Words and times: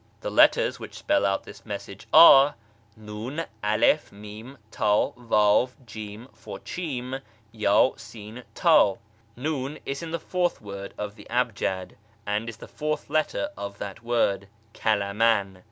the 0.21 0.31
letters 0.31 0.79
which 0.79 0.95
spell 0.97 1.27
out 1.27 1.43
this 1.43 1.63
message 1.63 2.07
are— 2.11 2.55
717^/^, 2.99 3.45
alif, 3.63 4.11
mim, 4.11 4.57
td, 4.71 5.13
vdvj'ini 5.13 6.33
(for 6.35 6.57
cMm), 6.57 7.21
yd, 7.53 7.99
sin, 7.99 8.43
td. 8.55 8.97
Nun 9.35 9.77
is 9.85 10.01
in 10.01 10.09
the 10.09 10.17
fourth 10.19 10.59
word 10.59 10.95
of 10.97 11.13
the 11.15 11.27
ahjad, 11.29 11.91
and 12.25 12.49
is 12.49 12.57
the 12.57 12.67
fourth 12.67 13.11
letter 13.11 13.49
in 13.55 13.73
that 13.77 14.01
word 14.01 14.47
{kalaman). 14.73 15.59